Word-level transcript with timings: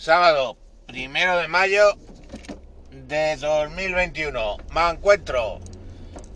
Sábado, 0.00 0.56
primero 0.86 1.36
de 1.36 1.46
mayo 1.46 1.98
de 2.90 3.36
2021. 3.36 4.56
Me 4.72 4.88
encuentro, 4.88 5.60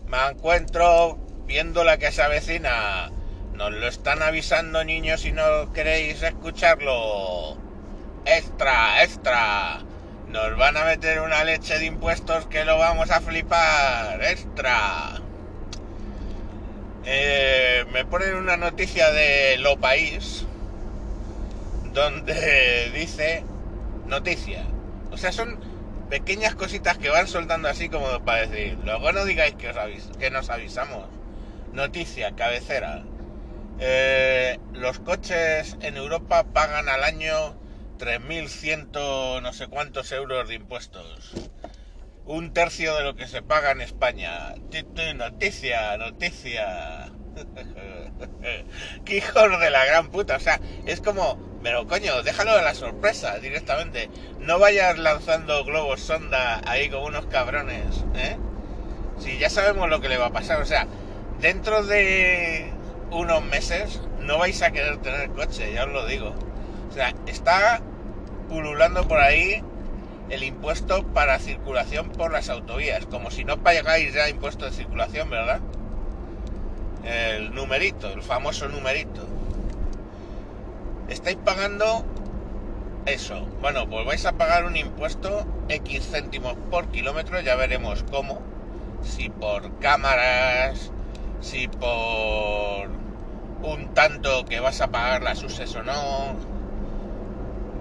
me 0.05 0.17
encuentro 0.29 1.17
viendo 1.47 1.83
la 1.83 1.97
que 1.97 2.11
se 2.11 2.21
avecina. 2.21 3.09
Nos 3.53 3.71
lo 3.71 3.87
están 3.87 4.21
avisando 4.21 4.83
niños 4.83 5.21
si 5.21 5.31
no 5.31 5.73
queréis 5.73 6.21
escucharlo. 6.21 7.57
Extra, 8.25 9.01
extra. 9.03 9.79
Nos 10.27 10.55
van 10.57 10.77
a 10.77 10.85
meter 10.85 11.21
una 11.21 11.43
leche 11.43 11.79
de 11.79 11.85
impuestos 11.85 12.45
que 12.45 12.65
lo 12.65 12.77
vamos 12.77 13.09
a 13.09 13.19
flipar. 13.19 14.23
Extra. 14.23 15.19
Eh, 17.03 17.83
me 17.91 18.05
ponen 18.05 18.35
una 18.35 18.57
noticia 18.57 19.11
de 19.11 19.57
Lo 19.57 19.79
País 19.79 20.45
donde 21.95 22.91
dice 22.93 23.43
noticia. 24.07 24.65
O 25.11 25.17
sea, 25.17 25.31
son 25.31 25.59
pequeñas 26.09 26.55
cositas 26.55 26.97
que 26.97 27.09
van 27.09 27.27
soltando 27.27 27.67
así 27.67 27.89
como 27.89 28.23
para 28.23 28.47
decir, 28.47 28.77
luego 28.83 29.11
no 29.11 29.25
digáis 29.25 29.55
que, 29.55 29.69
os 29.69 29.77
que 30.17 30.29
nos 30.29 30.49
avisamos. 30.49 31.05
Noticia, 31.73 32.35
cabecera. 32.35 33.03
Eh, 33.79 34.57
los 34.73 34.99
coches 34.99 35.77
en 35.81 35.97
Europa 35.97 36.45
pagan 36.53 36.87
al 36.87 37.03
año 37.03 37.55
3.100 37.99 39.41
no 39.41 39.53
sé 39.53 39.67
cuántos 39.67 40.11
euros 40.11 40.47
de 40.47 40.55
impuestos. 40.55 41.33
Un 42.25 42.53
tercio 42.53 42.95
de 42.95 43.03
lo 43.03 43.15
que 43.15 43.27
se 43.27 43.41
paga 43.41 43.71
en 43.71 43.81
España. 43.81 44.55
Noticia, 45.15 45.97
noticia. 45.97 47.11
¡Qué 49.05 49.17
hijos 49.17 49.59
de 49.59 49.69
la 49.69 49.85
gran 49.85 50.09
puta! 50.09 50.37
O 50.37 50.39
sea, 50.39 50.59
es 50.85 51.01
como, 51.01 51.54
pero 51.65 51.87
coño, 51.87 52.21
déjalo 52.21 52.55
de 52.55 52.61
la 52.61 52.75
sorpresa 52.75 53.39
directamente. 53.39 54.11
No 54.39 54.59
vayas 54.59 54.99
lanzando 54.99 55.65
globos 55.65 55.99
sonda 55.99 56.61
ahí 56.67 56.89
con 56.91 57.01
unos 57.01 57.25
cabrones, 57.25 58.05
¿eh? 58.15 58.37
Si 59.17 59.39
ya 59.39 59.49
sabemos 59.49 59.89
lo 59.89 59.99
que 59.99 60.07
le 60.07 60.19
va 60.19 60.27
a 60.27 60.31
pasar, 60.31 60.61
o 60.61 60.65
sea, 60.67 60.85
dentro 61.41 61.81
de 61.81 62.71
unos 63.09 63.43
meses 63.45 63.99
no 64.19 64.37
vais 64.37 64.61
a 64.61 64.69
querer 64.69 64.97
tener 64.97 65.31
coche, 65.31 65.73
ya 65.73 65.85
os 65.85 65.91
lo 65.91 66.05
digo. 66.05 66.35
O 66.87 66.93
sea, 66.93 67.15
está 67.25 67.81
pululando 68.47 69.07
por 69.07 69.19
ahí 69.19 69.63
el 70.29 70.43
impuesto 70.43 71.01
para 71.15 71.39
circulación 71.39 72.09
por 72.09 72.31
las 72.31 72.49
autovías, 72.49 73.07
como 73.07 73.31
si 73.31 73.43
no 73.43 73.57
pagáis 73.63 74.13
ya 74.13 74.29
impuesto 74.29 74.65
de 74.65 74.71
circulación, 74.71 75.31
¿verdad? 75.31 75.61
El 77.03 77.55
numerito, 77.55 78.13
el 78.13 78.21
famoso 78.21 78.67
numerito. 78.67 79.27
Estáis 81.09 81.37
pagando 81.37 82.03
eso. 83.05 83.45
Bueno, 83.61 83.87
pues 83.87 84.05
vais 84.05 84.25
a 84.25 84.33
pagar 84.33 84.65
un 84.65 84.75
impuesto 84.75 85.45
X 85.69 86.09
céntimos 86.09 86.55
por 86.71 86.87
kilómetro, 86.87 87.39
ya 87.41 87.55
veremos 87.55 88.03
cómo. 88.09 88.41
Si 89.03 89.29
por 89.29 89.77
cámaras, 89.79 90.91
si 91.41 91.67
por 91.67 92.89
un 93.61 93.93
tanto 93.93 94.45
que 94.45 94.59
vas 94.59 94.81
a 94.81 94.87
pagar 94.87 95.23
la 95.23 95.35
suces 95.35 95.75
o 95.75 95.83
no. 95.83 96.35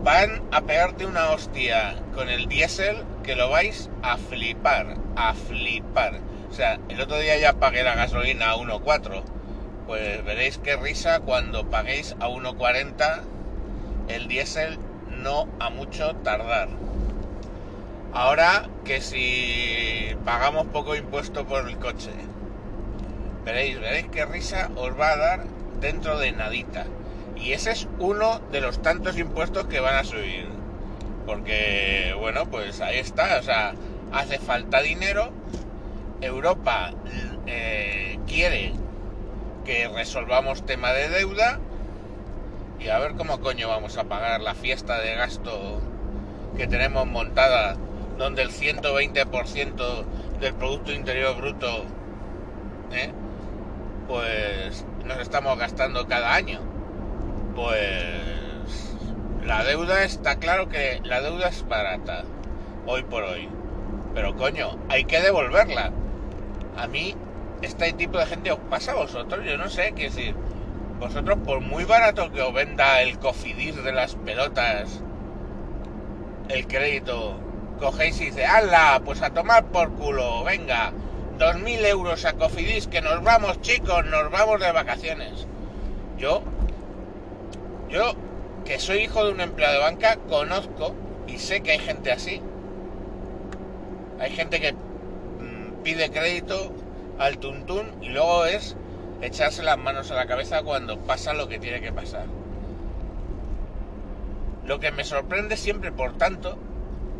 Van 0.02 0.42
a 0.52 0.60
pegarte 0.60 1.06
una 1.06 1.30
hostia 1.30 1.96
con 2.14 2.28
el 2.28 2.46
diésel 2.46 3.04
que 3.22 3.36
lo 3.36 3.48
vais 3.48 3.88
a 4.02 4.18
flipar, 4.18 4.96
a 5.16 5.32
flipar. 5.32 6.20
O 6.50 6.52
sea, 6.54 6.78
el 6.90 7.00
otro 7.00 7.18
día 7.18 7.38
ya 7.38 7.54
pagué 7.54 7.82
la 7.82 7.94
gasolina 7.94 8.50
a 8.50 8.56
1,4. 8.56 9.22
Pues 9.86 10.24
veréis 10.24 10.58
qué 10.58 10.76
risa 10.76 11.20
cuando 11.20 11.68
paguéis 11.68 12.16
a 12.20 12.28
1,40 12.28 13.20
el 14.08 14.28
diésel 14.28 14.78
no 15.22 15.46
a 15.60 15.70
mucho 15.70 16.14
tardar. 16.16 16.68
Ahora 18.12 18.68
que 18.84 19.00
si 19.00 20.14
pagamos 20.24 20.66
poco 20.68 20.94
impuesto 20.94 21.46
por 21.46 21.68
el 21.68 21.76
coche, 21.78 22.10
veréis, 23.44 23.78
veréis 23.80 24.06
qué 24.08 24.24
risa 24.24 24.70
os 24.76 24.98
va 24.98 25.10
a 25.10 25.16
dar 25.16 25.44
dentro 25.80 26.18
de 26.18 26.32
nadita. 26.32 26.86
Y 27.36 27.52
ese 27.52 27.72
es 27.72 27.88
uno 27.98 28.40
de 28.52 28.60
los 28.60 28.80
tantos 28.80 29.18
impuestos 29.18 29.66
que 29.66 29.80
van 29.80 29.96
a 29.96 30.04
subir. 30.04 30.46
Porque, 31.26 32.14
bueno, 32.18 32.46
pues 32.46 32.80
ahí 32.80 32.98
está. 32.98 33.38
O 33.38 33.42
sea, 33.42 33.74
hace 34.12 34.38
falta 34.38 34.80
dinero 34.80 35.30
Europa 36.20 36.92
eh, 37.46 38.18
quiere 38.26 38.72
que 39.64 39.88
resolvamos 39.88 40.64
tema 40.66 40.92
de 40.92 41.08
deuda 41.08 41.58
y 42.78 42.88
a 42.88 42.98
ver 42.98 43.14
cómo 43.14 43.40
coño 43.40 43.68
vamos 43.68 43.96
a 43.96 44.04
pagar 44.04 44.40
la 44.40 44.54
fiesta 44.54 45.00
de 45.00 45.14
gasto 45.14 45.80
que 46.56 46.66
tenemos 46.66 47.06
montada 47.06 47.76
donde 48.18 48.42
el 48.42 48.50
120% 48.50 50.04
del 50.40 50.54
Producto 50.54 50.92
Interior 50.92 51.36
Bruto 51.36 51.84
¿eh? 52.92 53.10
pues 54.06 54.84
nos 55.04 55.18
estamos 55.18 55.58
gastando 55.58 56.06
cada 56.06 56.34
año. 56.34 56.60
Pues 57.54 58.84
la 59.44 59.64
deuda 59.64 60.04
está 60.04 60.36
claro 60.36 60.68
que 60.68 61.00
la 61.04 61.20
deuda 61.20 61.48
es 61.48 61.66
barata 61.66 62.24
hoy 62.86 63.02
por 63.02 63.22
hoy. 63.22 63.48
Pero 64.14 64.36
coño, 64.36 64.78
hay 64.88 65.04
que 65.04 65.20
devolverla 65.20 65.92
a 66.76 66.86
mí 66.86 67.14
este 67.64 67.92
tipo 67.92 68.18
de 68.18 68.26
gente 68.26 68.52
os 68.52 68.58
pasa 68.70 68.92
a 68.92 68.96
vosotros, 68.96 69.44
yo 69.44 69.56
no 69.56 69.68
sé, 69.68 69.92
qué 69.96 70.04
decir, 70.04 70.34
vosotros 70.98 71.38
por 71.44 71.60
muy 71.60 71.84
barato 71.84 72.30
que 72.30 72.42
os 72.42 72.52
venda 72.52 73.02
el 73.02 73.18
cofidis 73.18 73.82
de 73.82 73.92
las 73.92 74.14
pelotas, 74.16 75.00
el 76.48 76.66
crédito, 76.66 77.36
cogéis 77.80 78.20
y 78.20 78.26
dice, 78.26 78.44
¡hala! 78.44 79.00
Pues 79.04 79.22
a 79.22 79.30
tomar 79.30 79.64
por 79.66 79.92
culo, 79.92 80.44
venga, 80.44 80.92
dos 81.38 81.58
mil 81.58 81.84
euros 81.84 82.24
a 82.24 82.34
cofidis, 82.34 82.86
que 82.86 83.00
nos 83.00 83.22
vamos 83.22 83.60
chicos, 83.62 84.04
nos 84.06 84.30
vamos 84.30 84.60
de 84.60 84.72
vacaciones. 84.72 85.46
Yo, 86.18 86.42
yo, 87.88 88.14
que 88.64 88.78
soy 88.78 88.98
hijo 88.98 89.24
de 89.24 89.32
un 89.32 89.40
empleado 89.40 89.74
de 89.74 89.80
banca, 89.80 90.16
conozco 90.28 90.94
y 91.26 91.38
sé 91.38 91.60
que 91.62 91.72
hay 91.72 91.78
gente 91.78 92.12
así. 92.12 92.40
Hay 94.20 94.30
gente 94.30 94.60
que 94.60 94.74
pide 95.82 96.10
crédito 96.10 96.72
al 97.18 97.38
tuntún 97.38 97.92
y 98.02 98.08
luego 98.08 98.46
es 98.46 98.76
echarse 99.20 99.62
las 99.62 99.78
manos 99.78 100.10
a 100.10 100.14
la 100.14 100.26
cabeza 100.26 100.62
cuando 100.62 100.98
pasa 100.98 101.32
lo 101.32 101.48
que 101.48 101.58
tiene 101.58 101.80
que 101.80 101.92
pasar. 101.92 102.26
Lo 104.66 104.80
que 104.80 104.90
me 104.90 105.04
sorprende 105.04 105.56
siempre, 105.56 105.92
por 105.92 106.16
tanto, 106.16 106.58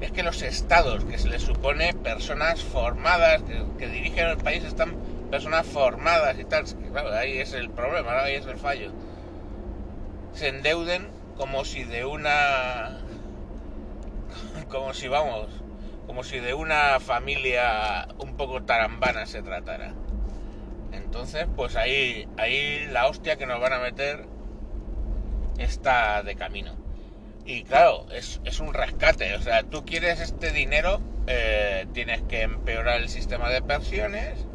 es 0.00 0.12
que 0.12 0.22
los 0.22 0.42
estados, 0.42 1.04
que 1.04 1.18
se 1.18 1.28
les 1.28 1.42
supone 1.42 1.94
personas 1.94 2.62
formadas, 2.62 3.42
que, 3.78 3.88
dirigen 3.88 4.28
el 4.28 4.36
país, 4.38 4.64
están 4.64 4.96
personas 5.30 5.66
formadas 5.66 6.38
y 6.38 6.44
tal, 6.44 6.64
claro, 6.92 7.12
ahí 7.12 7.38
es 7.38 7.52
el 7.52 7.70
problema, 7.70 8.22
ahí 8.22 8.36
es 8.36 8.46
el 8.46 8.56
fallo, 8.56 8.92
se 10.32 10.48
endeuden 10.48 11.08
como 11.36 11.64
si 11.64 11.84
de 11.84 12.04
una... 12.04 12.98
como 14.68 14.94
si 14.94 15.08
vamos, 15.08 15.48
como 16.06 16.24
si 16.24 16.38
de 16.38 16.54
una 16.54 17.00
familia 17.00 18.08
un 18.18 18.36
poco 18.36 18.62
tarambana 18.62 19.26
se 19.26 19.42
tratara. 19.42 19.94
Entonces, 20.92 21.46
pues 21.56 21.76
ahí, 21.76 22.28
ahí 22.36 22.86
la 22.90 23.06
hostia 23.06 23.36
que 23.36 23.46
nos 23.46 23.60
van 23.60 23.72
a 23.72 23.78
meter 23.78 24.26
está 25.58 26.22
de 26.22 26.36
camino. 26.36 26.76
Y 27.44 27.64
claro, 27.64 28.06
es, 28.10 28.40
un 28.60 28.72
rescate. 28.72 29.34
O 29.34 29.40
sea, 29.40 29.62
tú 29.64 29.84
quieres 29.84 30.20
este 30.20 30.50
dinero, 30.50 31.00
eh, 31.26 31.86
tienes 31.92 32.22
que 32.22 32.42
empeorar 32.42 33.00
el 33.00 33.08
sistema 33.08 33.50
de 33.50 33.60
pensiones, 33.62 34.46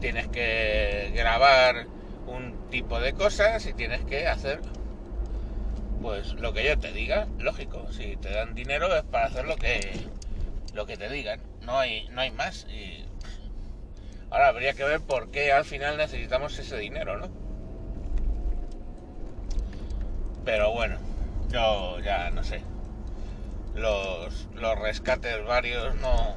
tienes 0.00 0.28
que 0.28 1.12
grabar 1.14 1.86
un 2.26 2.68
tipo 2.70 3.00
de 3.00 3.12
cosas 3.12 3.66
y 3.66 3.74
tienes 3.74 4.04
que 4.04 4.26
hacer 4.26 4.60
pues 6.00 6.34
lo 6.34 6.52
que 6.52 6.64
yo 6.64 6.78
te 6.78 6.92
diga, 6.92 7.26
lógico, 7.38 7.92
si 7.92 8.16
te 8.16 8.30
dan 8.30 8.54
dinero 8.54 8.94
es 8.94 9.02
para 9.02 9.26
hacer 9.26 9.46
lo 9.46 9.56
que 9.56 9.80
lo 10.78 10.86
que 10.86 10.96
te 10.96 11.08
digan, 11.08 11.40
no 11.62 11.76
hay, 11.76 12.08
no 12.10 12.20
hay 12.20 12.30
más. 12.30 12.64
Y 12.70 13.04
ahora 14.30 14.46
habría 14.46 14.74
que 14.74 14.84
ver 14.84 15.00
por 15.00 15.32
qué 15.32 15.50
al 15.50 15.64
final 15.64 15.96
necesitamos 15.96 16.56
ese 16.56 16.78
dinero, 16.78 17.18
¿no? 17.18 17.28
Pero 20.44 20.70
bueno, 20.72 20.98
yo 21.48 21.98
ya 21.98 22.30
no 22.30 22.44
sé. 22.44 22.62
Los, 23.74 24.46
los 24.54 24.78
rescates 24.78 25.44
varios 25.44 25.96
no, 25.96 26.36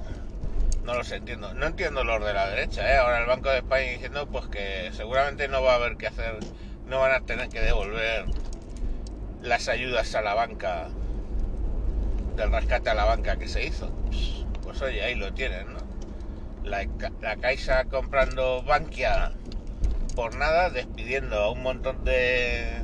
no 0.86 0.96
los 0.96 1.12
entiendo. 1.12 1.54
No 1.54 1.68
entiendo 1.68 2.04
los 2.04 2.26
de 2.26 2.34
la 2.34 2.50
derecha, 2.50 2.92
¿eh? 2.92 2.98
Ahora 2.98 3.20
el 3.20 3.28
Banco 3.28 3.50
de 3.50 3.58
España 3.60 3.92
diciendo 3.92 4.26
pues 4.26 4.48
que 4.48 4.90
seguramente 4.94 5.48
no 5.50 5.62
va 5.62 5.74
a 5.74 5.76
haber 5.76 5.98
que 5.98 6.08
hacer, 6.08 6.40
no 6.88 7.00
van 7.00 7.12
a 7.12 7.22
tener 7.28 7.48
que 7.50 7.62
devolver 7.62 8.26
las 9.44 9.68
ayudas 9.68 10.16
a 10.16 10.24
la 10.24 10.34
banca 10.34 10.90
del 12.36 12.52
rescate 12.52 12.90
a 12.90 12.94
la 12.94 13.06
banca 13.06 13.38
que 13.38 13.48
se 13.48 13.66
hizo. 13.66 13.90
Pues 14.64 14.82
oye, 14.82 15.04
ahí 15.04 15.16
lo 15.16 15.34
tienen, 15.34 15.74
¿no? 15.74 15.80
La, 16.64 16.88
la 17.22 17.36
Caixa 17.38 17.86
comprando 17.86 18.62
Bankia 18.64 19.32
por 20.16 20.36
nada, 20.36 20.70
despidiendo 20.70 21.38
a 21.38 21.52
un 21.52 21.64
montón 21.64 22.04
de 22.04 22.82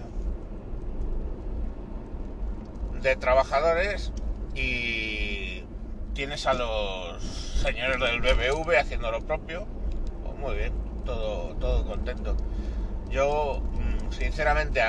de 3.01 3.15
trabajadores 3.15 4.11
y 4.55 5.63
tienes 6.13 6.47
a 6.47 6.53
los 6.53 7.21
señores 7.23 8.00
del 8.00 8.21
BBV 8.21 8.77
haciendo 8.79 9.11
lo 9.11 9.21
propio. 9.21 9.67
Pues 10.23 10.38
muy 10.38 10.55
bien, 10.55 10.73
todo, 11.05 11.55
todo 11.55 11.85
contento. 11.85 12.35
Yo, 13.09 13.61
mm, 13.61 14.11
sinceramente, 14.11 14.81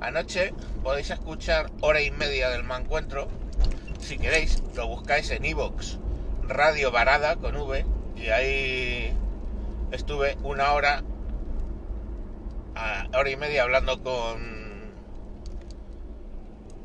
anoche 0.00 0.52
podéis 0.82 1.10
escuchar 1.10 1.70
hora 1.80 2.02
y 2.02 2.10
media 2.10 2.48
del 2.50 2.64
mancuentro. 2.64 3.28
Si 4.02 4.18
queréis, 4.18 4.62
lo 4.74 4.88
buscáis 4.88 5.30
en 5.30 5.44
iVoox, 5.44 5.96
Radio 6.42 6.90
Varada 6.90 7.36
con 7.36 7.56
V, 7.56 7.86
y 8.16 8.28
ahí 8.28 9.16
estuve 9.92 10.36
una 10.42 10.72
hora, 10.72 11.02
hora 13.14 13.30
y 13.30 13.36
media 13.36 13.62
hablando 13.62 14.02
con 14.02 14.62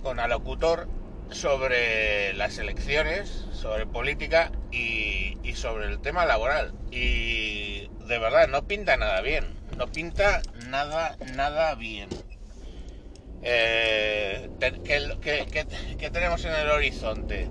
con 0.03 0.19
alocutor 0.19 0.87
sobre 1.31 2.33
las 2.33 2.59
elecciones, 2.59 3.45
sobre 3.51 3.85
política 3.85 4.51
y, 4.71 5.35
sobre 5.55 5.87
el 5.87 5.99
tema 5.99 6.25
laboral. 6.25 6.73
Y 6.91 7.89
de 8.07 8.19
verdad, 8.19 8.47
no 8.47 8.67
pinta 8.67 8.95
nada 8.95 9.21
bien. 9.21 9.45
No 9.75 9.87
pinta 9.87 10.41
nada, 10.67 11.17
nada 11.35 11.73
bien. 11.75 12.09
Eh, 13.41 13.76
¿qué, 14.73 16.09
tenemos 16.11 16.45
en 16.45 16.53
el 16.53 16.69
horizonte? 16.69 17.47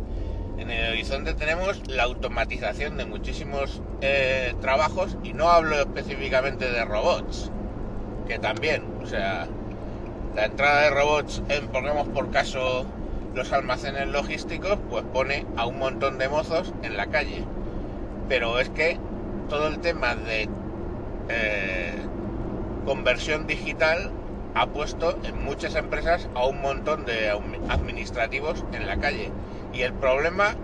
En 0.58 0.70
el 0.70 0.92
horizonte 0.92 1.34
tenemos 1.34 1.86
la 1.88 2.04
automatización 2.04 2.96
de 2.96 3.04
muchísimos 3.04 3.82
eh, 4.00 4.54
trabajos 4.60 5.16
y 5.22 5.32
no 5.32 5.50
hablo 5.50 5.78
específicamente 5.80 6.70
de 6.70 6.84
robots, 6.84 7.50
que 8.26 8.38
también, 8.38 8.82
o 9.02 9.06
sea, 9.06 9.46
la 10.34 10.46
entrada 10.46 10.82
de 10.82 10.90
robots 10.90 11.42
en, 11.48 11.68
pongamos 11.68 12.08
por 12.08 12.30
caso, 12.30 12.86
los 13.34 13.52
almacenes 13.52 14.08
logísticos, 14.08 14.78
pues 14.88 15.04
pone 15.12 15.46
a 15.56 15.66
un 15.66 15.78
montón 15.78 16.18
de 16.18 16.28
mozos 16.28 16.72
en 16.82 16.96
la 16.96 17.06
calle. 17.06 17.44
Pero 18.28 18.58
es 18.58 18.70
que 18.70 18.98
todo 19.48 19.68
el 19.68 19.78
tema 19.80 20.16
de 20.16 20.48
eh, 21.28 21.92
conversión 22.86 23.46
digital 23.46 24.10
ha 24.56 24.66
puesto 24.68 25.18
en 25.22 25.44
muchas 25.44 25.74
empresas 25.74 26.30
a 26.34 26.46
un 26.46 26.62
montón 26.62 27.04
de 27.04 27.28
administrativos 27.68 28.64
en 28.72 28.86
la 28.86 28.96
calle. 28.96 29.30
Y 29.74 29.82
el 29.82 29.92
problema 29.92 30.54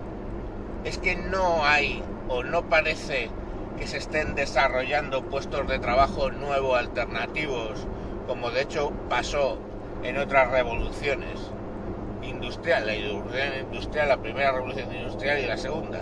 es 0.83 0.97
que 0.97 1.15
no 1.15 1.63
hay 1.63 2.03
o 2.27 2.43
no 2.43 2.63
parece 2.63 3.29
que 3.77 3.85
se 3.85 3.97
estén 3.97 4.33
desarrollando 4.33 5.21
puestos 5.23 5.67
de 5.67 5.77
trabajo 5.77 6.31
nuevos, 6.31 6.75
alternativos, 6.77 7.85
como 8.27 8.49
de 8.49 8.63
hecho 8.63 8.91
pasó 9.09 9.59
en 10.03 10.17
otras 10.17 10.49
revoluciones 10.49 11.51
industriales, 12.23 12.87
la 12.87 13.59
industrial, 13.59 14.09
la 14.09 14.17
primera 14.17 14.53
revolución 14.53 14.91
industrial 14.91 15.39
y 15.39 15.45
la 15.45 15.57
segunda. 15.57 15.99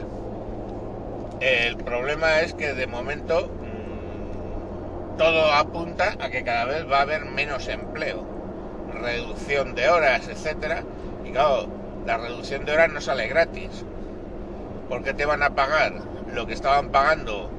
El 1.42 1.76
problema 1.76 2.40
es 2.40 2.54
que 2.54 2.74
de 2.74 2.88
momento 2.88 3.50
todo 5.22 5.54
apunta 5.54 6.16
a 6.20 6.32
que 6.32 6.44
cada 6.44 6.66
vez 6.66 6.92
va 6.92 6.98
a 6.98 7.02
haber 7.02 7.26
menos 7.26 7.68
empleo, 7.68 8.26
reducción 8.92 9.76
de 9.76 9.88
horas, 9.88 10.28
etcétera. 10.28 10.84
Y 11.24 11.30
claro, 11.32 11.68
la 12.08 12.18
reducción 12.18 12.66
de 12.66 12.72
horas 12.72 12.92
no 12.92 13.02
sale 13.02 13.28
gratis. 13.28 13.86
porque 14.90 15.14
te 15.14 15.26
van 15.26 15.42
a 15.42 15.52
pagar 15.52 15.94
lo 16.34 16.48
que 16.48 16.54
estaban 16.54 16.90
pagando 16.90 17.50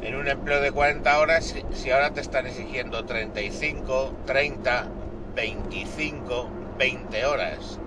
en 0.00 0.14
un 0.14 0.28
empleo 0.28 0.60
de 0.60 0.70
40 0.70 1.18
horas 1.18 1.56
si 1.72 1.90
ahora 1.90 2.12
te 2.12 2.20
están 2.20 2.46
exigiendo 2.46 3.04
35, 3.04 4.12
30, 4.26 4.86
25, 5.34 6.50
20 6.78 7.26
horas? 7.26 7.80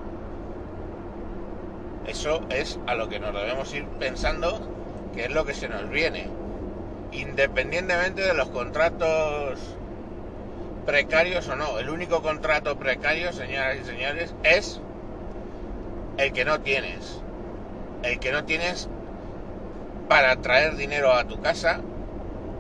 Eso 2.06 2.42
es 2.50 2.80
a 2.88 2.96
lo 2.96 3.08
que 3.08 3.20
nos 3.20 3.34
debemos 3.34 3.74
ir 3.74 3.86
pensando 4.00 4.60
que 5.14 5.26
es 5.26 5.32
lo 5.32 5.46
que 5.46 5.54
se 5.54 5.70
nos 5.70 5.90
viene. 5.90 6.28
Independientemente 7.16 8.22
de 8.22 8.34
los 8.34 8.50
contratos 8.50 9.60
precarios 10.86 11.48
o 11.48 11.56
no, 11.56 11.80
el 11.80 11.90
único 11.90 12.22
contrato 12.22 12.78
precario, 12.78 13.34
señoras 13.34 13.78
y 13.82 13.86
señores, 13.86 14.36
es 14.44 14.80
el 16.18 16.32
que 16.32 16.46
no 16.46 16.62
tienes. 16.62 17.22
El 18.04 18.20
que 18.20 18.32
no 18.32 18.46
tienes 18.46 18.88
para 20.08 20.36
traer 20.38 20.76
dinero 20.76 21.12
a 21.14 21.26
tu 21.26 21.42
casa 21.42 21.82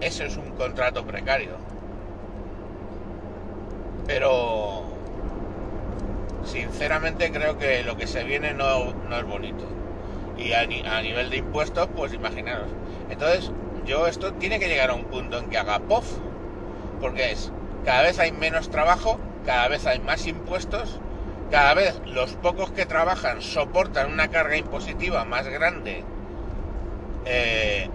eso 0.01 0.23
es 0.23 0.35
un 0.37 0.51
contrato 0.51 1.05
precario. 1.05 1.51
Pero 4.05 4.83
sinceramente 6.43 7.31
creo 7.31 7.57
que 7.57 7.83
lo 7.83 7.97
que 7.97 8.07
se 8.07 8.23
viene 8.23 8.53
no, 8.53 8.89
es 8.89 9.25
bonito. 9.25 9.65
Y 10.37 10.51
a, 10.51 10.65
nivel 10.65 11.29
de 11.29 11.37
impuestos, 11.37 11.87
pues 11.95 12.13
imaginaros. 12.13 12.67
Entonces, 13.09 13.51
yo 13.85 14.07
esto 14.07 14.33
tiene 14.33 14.59
que 14.59 14.67
llegar 14.67 14.89
a 14.89 14.93
un 14.93 15.05
punto 15.05 15.37
en 15.37 15.49
que 15.49 15.57
haga 15.57 15.79
POF. 15.79 16.05
Porque 16.99 17.31
es, 17.31 17.51
cada 17.83 18.01
vez 18.01 18.19
hay 18.19 18.31
menos 18.31 18.69
trabajo, 18.69 19.19
cada 19.45 19.67
vez 19.67 19.85
hay 19.85 19.99
más 19.99 20.25
impuestos, 20.27 20.99
cada 21.51 21.73
vez 21.73 22.01
los 22.05 22.33
pocos 22.33 22.71
que 22.71 22.85
trabajan 22.85 23.41
soportan 23.41 24.11
una 24.11 24.29
carga 24.29 24.57
impositiva 24.57 25.23
más 25.25 25.47
grande 25.47 26.03
eh, 27.25 27.89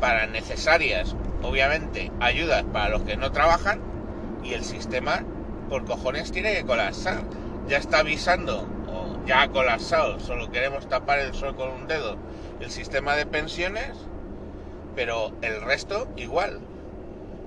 para 0.00 0.26
necesarias, 0.26 1.16
obviamente, 1.42 2.12
ayudas 2.20 2.64
para 2.72 2.90
los 2.90 3.02
que 3.02 3.16
no 3.16 3.32
trabajan 3.32 3.80
y 4.44 4.52
el 4.52 4.64
sistema 4.64 5.24
por 5.68 5.84
cojones 5.84 6.32
tiene 6.32 6.54
que 6.54 6.64
colapsar. 6.64 7.22
Ya 7.68 7.78
está 7.78 7.98
avisando, 7.98 8.66
o 8.88 9.24
ya 9.26 9.42
ha 9.42 9.48
colapsado, 9.48 10.20
solo 10.20 10.50
queremos 10.50 10.88
tapar 10.88 11.18
el 11.18 11.34
sol 11.34 11.54
con 11.54 11.70
un 11.70 11.86
dedo, 11.86 12.16
el 12.60 12.70
sistema 12.70 13.14
de 13.14 13.26
pensiones, 13.26 13.92
pero 14.98 15.30
el 15.42 15.62
resto 15.62 16.08
igual. 16.16 16.58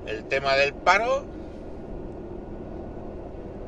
El 0.07 0.23
tema 0.23 0.55
del 0.55 0.73
paro 0.73 1.25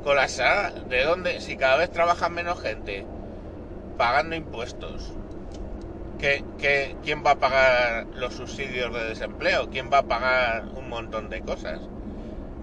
colapsará. 0.05 0.71
¿De 0.87 1.03
dónde? 1.03 1.41
Si 1.41 1.57
cada 1.57 1.75
vez 1.75 1.91
trabaja 1.91 2.29
menos 2.29 2.61
gente 2.61 3.05
pagando 3.97 4.37
impuestos, 4.37 5.11
quién 7.03 7.25
va 7.25 7.31
a 7.31 7.39
pagar 7.39 8.07
los 8.15 8.35
subsidios 8.35 8.93
de 8.93 9.03
desempleo? 9.03 9.69
¿Quién 9.69 9.89
va 9.91 9.97
a 9.97 10.03
pagar 10.03 10.63
un 10.77 10.87
montón 10.87 11.29
de 11.29 11.41
cosas? 11.41 11.81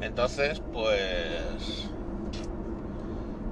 Entonces, 0.00 0.62
pues 0.72 1.90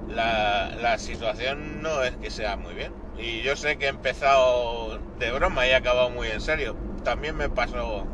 la, 0.07 0.75
la 0.81 0.97
situación 0.97 1.83
no 1.83 2.01
es 2.01 2.15
que 2.17 2.31
sea 2.31 2.55
muy 2.55 2.73
bien. 2.73 2.93
Y 3.19 3.43
yo 3.43 3.55
sé 3.55 3.77
que 3.77 3.85
he 3.85 3.89
empezado 3.89 4.97
de 5.19 5.31
broma 5.31 5.67
y 5.67 5.69
he 5.69 5.75
acabado 5.75 6.09
muy 6.09 6.29
en 6.29 6.41
serio. 6.41 6.88
También 7.03 7.35
me 7.35 7.49
pasó 7.49 8.05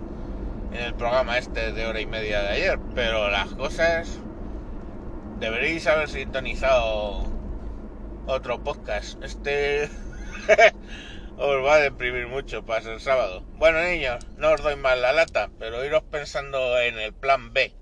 en 0.72 0.82
el 0.82 0.94
programa 0.94 1.38
este 1.38 1.72
de 1.72 1.86
hora 1.86 2.00
y 2.02 2.06
media 2.06 2.42
de 2.42 2.50
ayer, 2.50 2.80
pero 2.94 3.30
las 3.30 3.54
cosas 3.56 4.20
deberéis 5.40 5.88
haber 5.88 6.10
sintonizado 6.10 7.26
otro 8.28 8.64
podcast. 8.64 9.22
Este 9.24 9.90
os 11.38 11.66
va 11.66 11.76
a 11.76 11.80
deprimir 11.80 12.28
mucho 12.28 12.66
para 12.66 12.82
ser 12.82 13.00
sábado. 13.00 13.44
Bueno, 13.54 13.82
niños, 13.82 14.26
no 14.38 14.52
os 14.52 14.62
doy 14.62 14.76
más 14.76 14.98
la 14.98 15.14
lata, 15.14 15.50
pero 15.60 15.84
iros 15.86 16.04
pensando 16.04 16.80
en 16.80 17.00
el 17.00 17.14
plan 17.14 17.54
B 17.54 17.74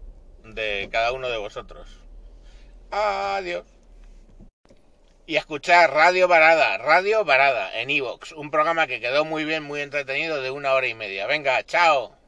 de 0.43 0.89
cada 0.91 1.11
uno 1.11 1.29
de 1.29 1.37
vosotros. 1.37 2.01
Adiós. 2.91 3.65
Y 5.25 5.37
escuchar 5.37 5.93
Radio 5.93 6.27
Varada, 6.27 6.77
Radio 6.77 7.23
Varada 7.23 7.79
en 7.79 7.89
Evox, 7.89 8.33
un 8.33 8.51
programa 8.51 8.87
que 8.87 8.99
quedó 8.99 9.23
muy 9.23 9.45
bien, 9.45 9.63
muy 9.63 9.79
entretenido 9.79 10.41
de 10.41 10.51
una 10.51 10.73
hora 10.73 10.87
y 10.87 10.95
media. 10.95 11.27
Venga, 11.27 11.63
chao. 11.63 12.22